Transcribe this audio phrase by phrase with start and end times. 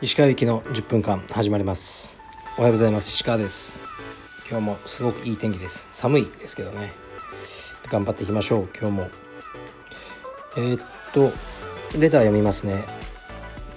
[0.00, 2.20] 石川行きの10分間始まります。
[2.56, 3.08] おはようございます。
[3.08, 3.84] 石川です。
[4.48, 5.88] 今日もすごくいい天気です。
[5.90, 6.92] 寒いですけどね。
[7.90, 8.68] 頑張っていきましょう。
[8.78, 9.10] 今日も。
[10.56, 10.80] えー、っ
[11.12, 11.32] と
[11.98, 12.84] レター読みますね。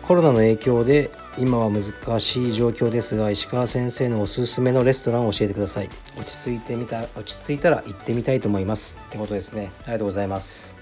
[0.03, 1.09] コロナの影響で
[1.39, 5.89] 今は難しい状況ですが石川先生のおすすめのレストランを教えてください。
[6.17, 8.97] 落ち着いてみた落ち着いたら行ってみたいと思います。
[9.07, 9.71] ってことですね。
[9.83, 10.75] ありがとうございます。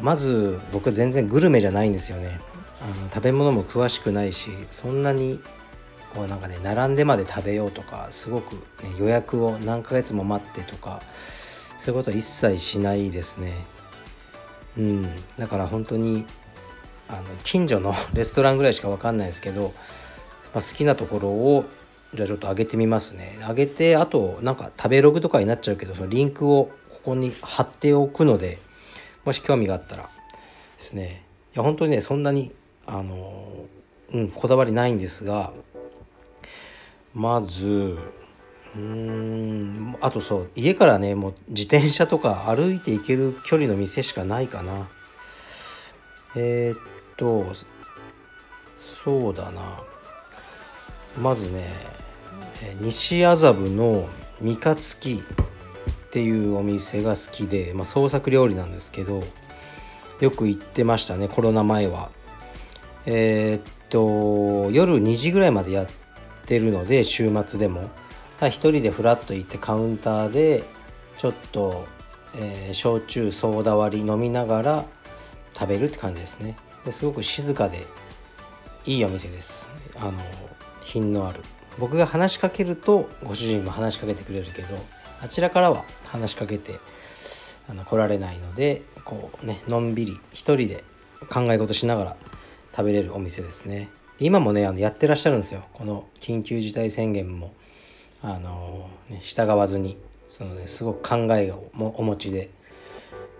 [0.00, 2.40] まず僕全然グルメじゃないんですよね。
[2.80, 5.38] あの食べ物も詳しくないしそんなに
[6.14, 8.60] こうなんかね並んでまで食べようとかすごく、ね、
[8.98, 11.02] 予約を何ヶ月も待ってとか
[11.78, 13.52] そういうことは一切しないですね。
[14.78, 15.08] うん。
[15.38, 16.24] だから本当に
[17.08, 19.72] あの近所の レストランぐらいしか分かんないですけど、
[20.54, 21.64] まあ、好きなところを
[22.14, 23.38] じゃあちょっと上げてみますね。
[23.48, 28.58] 上げてあとなんか食べログとかになっちゃうけどそのリンクをここに貼っておくので
[29.24, 30.08] もし興味があったらで
[30.78, 31.24] すね。
[31.54, 32.52] いや本当にねそんなに
[32.86, 33.66] あの
[34.12, 35.52] うんこだわりないんですが
[37.14, 37.98] まず
[38.74, 44.88] うんあとそう家からねもう自転車とか歩いて行ける距離の店しかないかな。
[46.36, 46.78] えー、っ
[47.16, 47.46] と
[48.80, 49.82] そうだな。
[51.20, 51.68] まずね
[52.80, 54.08] 西麻布の
[54.40, 59.22] 三日月っていうお店が好きで、まあ、創作料理なんですけど
[60.20, 62.10] よく行ってましたねコロナ前は。
[63.04, 65.86] えー、っと夜2時ぐらいまでやっ
[66.46, 67.90] てるので週末でも。
[68.48, 70.64] 一人でフラッと行ってカウンターで
[71.18, 71.86] ちょっと、
[72.36, 74.84] えー、焼酎ソーダ割り飲みながら
[75.54, 76.56] 食べるって感じですね。
[76.84, 77.84] ですごく静かで
[78.84, 79.68] いいお店です。
[79.96, 80.12] あの
[80.82, 81.40] 品のある。
[81.78, 84.76] 僕が話しかけるとご主人も話しかけてくれるけど
[85.22, 86.78] あちらからは話しかけて
[87.68, 90.84] あの来られないのでこうねのんびり一人で
[91.30, 92.16] 考え事しながら
[92.76, 93.88] 食べれるお店ですね。
[94.18, 95.64] 今もねあのやってらっしゃるんですよ。
[95.72, 97.54] この緊急事態宣言も
[98.22, 102.50] あの、ね、従わずにその、ね、すごく考えをお持ちで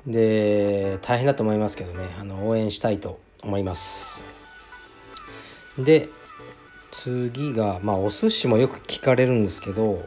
[0.07, 2.15] で大変だと思いますけどね。
[2.19, 4.25] あの応援したいと思います。
[5.79, 6.09] で
[6.91, 10.07] 次がまあお寿司もよく聞かれるんですけど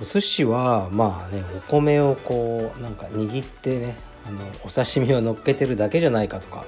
[0.00, 6.64] お寿司はまあねお米をこうなんか握ってねあのお刺身を乗っけてるだけじゃないかとか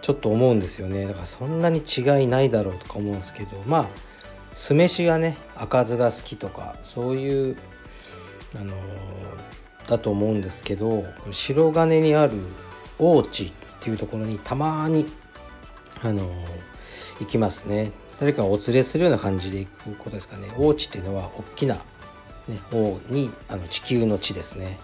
[0.00, 1.06] ちょっと思うんですよね。
[1.06, 3.86] だからそんなに違いないだろうとか思うんですけどまあ
[4.54, 7.56] 酢飯がね赤酢が好きとかそういう
[8.56, 8.74] あの
[9.90, 12.32] だと思うんですけど白金にある
[12.98, 15.04] 大地っていうところにたまに
[16.02, 16.22] あの
[17.18, 17.92] 行きますね。
[18.18, 20.48] 誰かお連れするような感じで行くことですかね。
[20.56, 21.80] 大地っていうのは大きな、ね、
[22.72, 24.78] 王にあの地球の地ですね。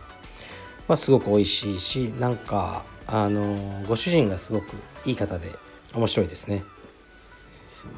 [0.89, 4.65] まあ、すごく美味しいしなんかあのご主人がすごく
[5.05, 5.51] いい方で
[5.95, 6.65] 面白いですね。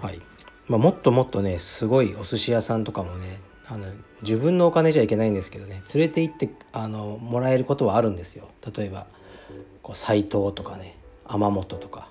[0.00, 0.20] はい、
[0.68, 3.86] まあ、もっともっとねすごいお寿司屋さんとかもねあの
[4.22, 8.48] 自分のお金じゃいけないんですけどね連れて行ってあのもらえることはあるんですよ。
[8.76, 9.06] 例えば
[9.82, 12.08] こう斎藤とかね天本とか。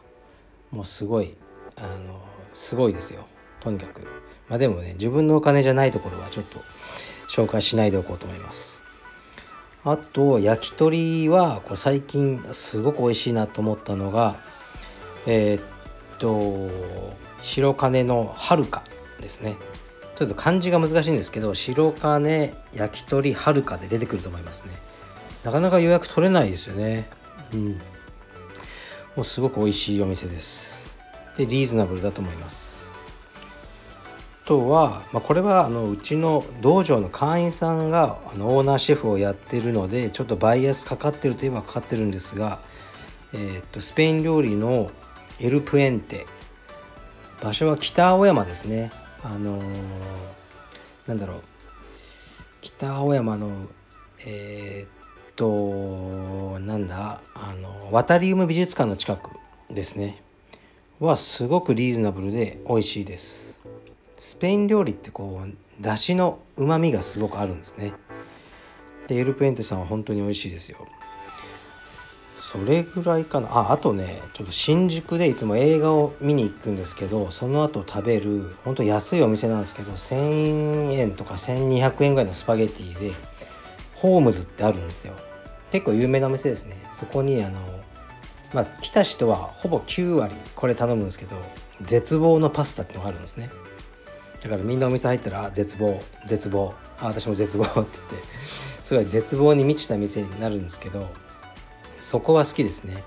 [0.71, 1.33] もうすごい
[1.75, 2.19] あの
[2.53, 3.25] すごいですよ。
[3.59, 4.01] とにかく。
[4.49, 6.59] まあでもね自分のお金じゃないところはちょっと
[7.29, 8.81] 紹介しないでおこうと思います。
[9.83, 14.35] あと焼き鳥はこれ最近すごく美味しいなと思ったのが
[15.25, 16.69] えー、っと
[17.41, 18.83] 白金のはるか
[19.21, 19.55] ですね。
[20.17, 24.71] ちょっと漢字が難しいんですけど白金焼き鳥はるかで出てくると思いますね。
[25.43, 27.07] なかなか予約取れないですよね。
[27.53, 27.69] うん。
[27.69, 27.77] も
[29.17, 30.97] うすごく美味しいお店です。
[31.37, 32.87] でリーズナブルだと思います。
[34.43, 42.57] あとは、まあ、これはあのうちの道場の会員さんがあのオーナーシェフをやってるのでちょっとバイアスかかってるといえばかかってるんですが、
[43.33, 44.89] えー、っとスペイン料理の
[45.39, 46.25] エルプエンテ。
[47.39, 48.91] 場所は北青山ですね。
[49.23, 49.65] あのー、
[51.07, 51.41] なんだろう。
[52.61, 53.49] 北青山の
[54.25, 57.21] えー、っとなんだ？
[57.35, 59.31] あのワタリウム美術館の近く
[59.69, 60.21] ですね。
[60.99, 63.59] はすごくリーズナブルで美味しいです。
[64.17, 67.93] スペイン料理ってこうだしのうまみがすごくあるんですね。
[69.07, 70.87] でエルプエンテさんは本当に美味しいですよ。
[72.49, 73.49] それぐらいかな。
[73.49, 83.11] ああとねちょっと新宿でいつも映画を見に行くんですけどその後食べるほんと安いお店なんですけど1000円とか1200円ぐらいのスパゲティで
[83.95, 85.13] ホームズってあるんですよ。
[85.73, 86.77] 結構有名なお店ですね。
[86.93, 87.59] そこにあの
[88.53, 91.35] まあ来た人はほぼ9割これ頼むんですけど
[91.81, 93.49] 絶望のパスタってのがあるんですね。
[94.41, 97.97] だからみんなお店入ったら「絶望絶望あ私も絶望」って言って
[98.85, 101.09] すごい絶望に満ちた店になるんですけど
[101.99, 103.03] そこは好きですね。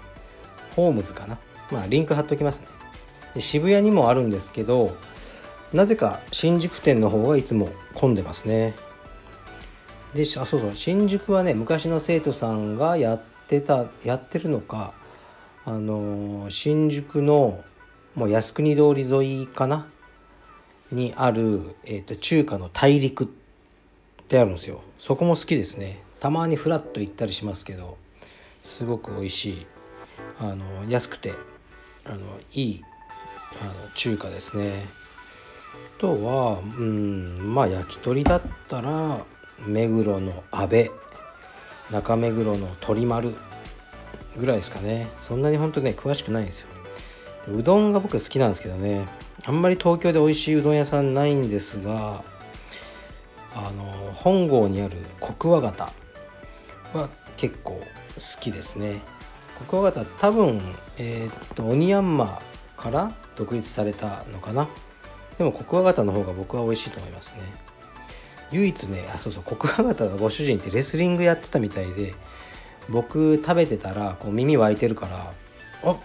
[0.77, 1.39] ホームズかな。
[1.71, 2.67] まあリンク貼っときますね。
[3.35, 4.97] で渋谷にもあるんですけど
[5.73, 8.75] なぜか新宿店の方がいつも混んでますね。
[10.15, 10.73] であそうそう。
[10.75, 14.93] 新宿はね昔の生徒さんがやってたやってるのか
[15.65, 17.63] あのー、新宿の
[18.17, 19.87] もう靖国通り沿いかな？
[20.91, 23.29] にある、えーと、中華の大陸っ
[24.27, 24.81] てあるんですよ。
[24.99, 26.03] そこも好きですね。
[26.19, 27.97] たまにフラッと行ったりしますけど。
[28.63, 29.67] すごく美味しい
[30.39, 31.35] あの安くて
[32.05, 32.19] あの
[32.53, 32.85] いい
[33.61, 34.87] あの中華ですね。
[35.99, 39.25] あとはうんまあ焼き鳥だったら
[39.67, 40.91] 目黒の阿部
[41.91, 43.35] 中目黒の鳥丸
[44.39, 45.09] ぐらいですかね。
[45.19, 46.69] そんなに本当ね詳しくないんですよ。
[47.49, 49.09] うどんが僕好きなんですけどね。
[49.47, 52.23] あんまり東京で美味しいうどん屋さんないんですが
[53.55, 53.85] あの
[54.15, 55.91] 本郷にある国和方
[56.93, 57.81] は結構
[58.17, 59.01] 好きですね。
[59.69, 60.61] 国和方多分
[60.99, 62.41] えー、っと鬼ヤンマ
[62.77, 64.69] から独立されたのかな。
[65.39, 67.41] でも国和方の方が僕は美味しいと思いますね。
[68.53, 72.15] 唯一ねあそうそう国和方のご主人ってレスリングやってたみたいで
[72.89, 75.33] 僕食べてたらこう耳湧いてるから
[75.85, 75.97] 「あ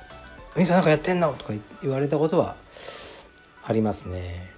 [0.56, 2.56] お兄さんなんかやってんの?」とか言われたことは
[3.66, 4.54] ありますね。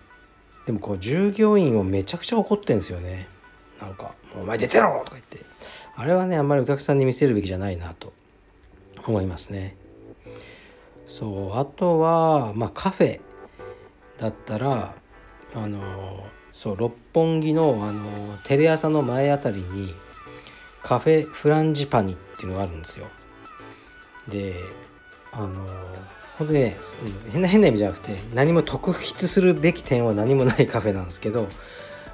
[0.66, 3.30] でもこう従業員をめちゃくちゃ怒ってんですよね。
[3.82, 5.46] なんか「お前出てろ!」とか言って。
[5.96, 8.14] あれはねあんまりお客さんに見せるべきじゃないなと。
[9.06, 9.76] 思いますね。
[11.08, 13.22] そうあとはまあカフェ
[14.18, 14.94] だったら
[15.56, 19.94] あのそう六本木のあのテレ朝の前あたりに
[20.84, 23.08] カフェフランジパニっていうのがあるんですよ。
[24.28, 24.56] で
[25.32, 25.66] あの
[26.38, 26.78] 本当にね
[27.32, 31.48] 変な変な意味じゃなくて何も特筆するべき点は何もないカフェなんですけど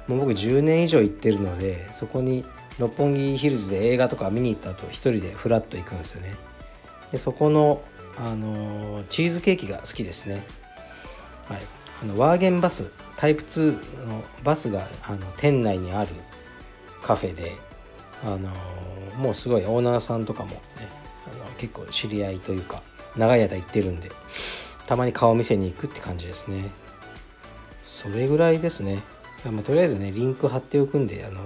[0.08, 2.44] もう僕10年以上行ってるのでそこに
[2.78, 6.34] 六本木ヒルズで映画とか見に行った後一人でフラッと行くんですよね。
[7.12, 7.82] でそこの
[8.16, 10.44] あのチーズケーキが好きですね。
[11.46, 11.62] はい。
[12.02, 16.10] あのワーゲンバスタイプ2のバスがあの店内にある
[17.02, 17.52] カフェで
[18.24, 18.50] あの
[19.16, 20.60] もうすごいオーナーさんとかもね
[21.32, 22.82] あの結構知り合いというか
[23.16, 24.10] 長い間行ってるんで
[24.86, 26.70] たまに顔見せに行くって感じですね。
[27.82, 29.02] それぐらいですね、
[29.50, 31.40] まあ、とりあえずねリンク貼っておくんであの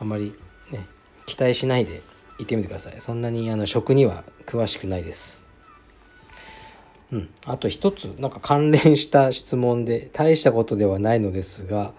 [0.00, 0.34] あんまり
[0.70, 0.86] ね
[1.26, 2.02] 期待しないで
[2.38, 3.00] 行ってみてください。
[3.00, 5.44] そんなにあの食には詳しくないです。
[7.10, 7.30] うん。
[7.46, 11.94] あと一つなんか関連した質問で大したことではないのですが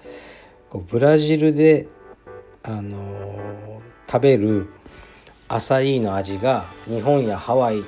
[0.69, 1.87] こうブラジルで
[2.63, 3.79] あのー、
[4.11, 4.69] 食べる
[5.47, 7.83] アサイーの味が日本やハワイ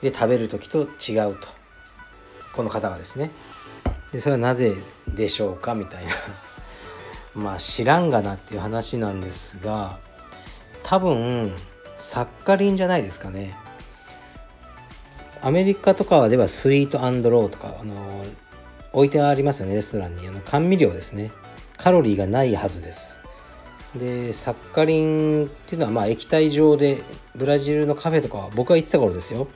[0.00, 1.48] で食べる時と違うと。
[2.54, 3.30] この方がですね。
[4.12, 4.74] でそれはなぜ
[5.06, 6.12] でしょうかみたいな。
[7.34, 9.98] まあ知らんがなっていう話なんですが
[10.82, 11.52] 多分
[11.98, 13.54] サッカリンじゃないですかね。
[15.40, 17.94] アメリカとかはではスイートローとかあの
[18.92, 20.26] 置いてありますよねレストランに。
[20.26, 21.30] あの甘味料ですね。
[21.76, 23.20] カロリーがないはずです。
[23.94, 27.02] でサッカリンっていうのはまあ液体状で
[27.34, 29.48] ブラジルのカフェとかは僕が行ってた頃ですよ。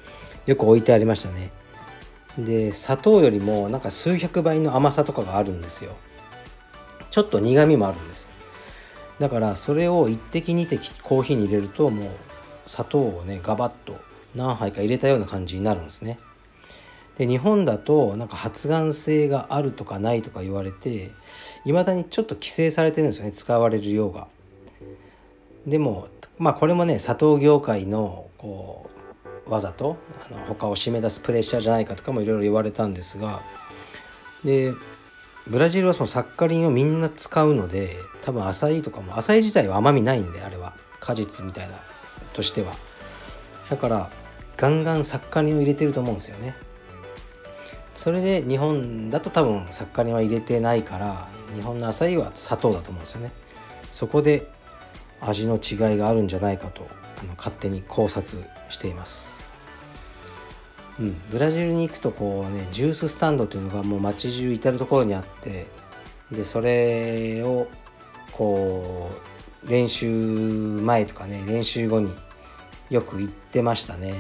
[0.47, 1.51] よく置いてありましたね。
[2.39, 5.97] で砂糖よりもなんか数百倍の甘さとかがあるんですよ。
[7.11, 8.33] ちょっと苦みもあるんです。
[9.19, 12.09] だからそれを1滴2滴コーヒーに入れるともう
[12.67, 14.01] 砂糖をねガバッと
[14.35, 16.19] 何杯か入れたような感じになるんですね。
[17.19, 21.11] で日本だとなんか発がん性があるとかないとか言われて
[21.67, 24.27] いまだにちょっと規制されてるんですよね使われる量が。
[25.67, 28.92] でもまあこれもね砂糖業界のこう
[29.47, 29.97] わざと
[30.31, 33.41] あの他を締め出すプレッシャーじゃないかとかもいろいろ言われたんですが
[34.45, 34.73] で
[35.49, 40.75] ブラジルはそのサッカリンをみんな使うので多分アサイとかもアサイ自体は甘みないんであれは。
[41.03, 41.75] 果実みたいな
[42.33, 42.73] としては。
[43.69, 44.11] だから
[44.57, 46.55] ガンガンサッカリンを入れてると思うんですよね。
[47.95, 53.33] それで日本だと多分サッカリンは入れてないから日本のアサイは砂糖だと思うんですよね。
[53.91, 54.49] そこで
[55.21, 56.87] 味の違いがあるんじゃないかと
[57.37, 59.43] 勝手に考察しています。
[61.01, 65.67] うん、ブラジルに行くとこうねジューススタンドというのがもう街中至る所にあって
[66.31, 67.67] でそれを
[68.33, 69.11] こ
[69.65, 72.13] う練習前とかね練習後に
[72.91, 74.15] よく行ってましたね。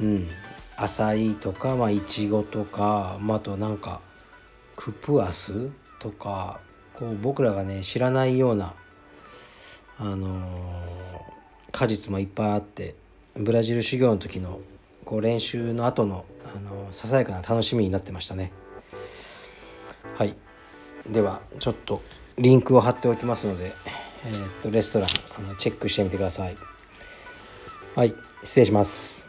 [0.00, 0.28] うん。
[0.76, 4.00] 浅いとかまあいちごとか、まあ、あとなんか
[4.76, 6.60] クプアスとか
[6.94, 8.74] こう僕らがね知らないような
[9.98, 10.32] あのー、
[11.74, 12.94] 果実もいっぱいあって
[13.34, 14.60] ブラジル修行の時の
[15.04, 18.52] こう練習の後の、あの、ささやかな楽しみになってましたね。
[20.14, 20.36] はい。
[21.10, 22.00] ではちょっと
[22.38, 23.72] リンクを貼っておきますので、
[24.24, 26.56] えー、っとレストランあのチェックしてみてください。
[27.96, 28.14] はい。
[28.44, 29.23] 失礼します。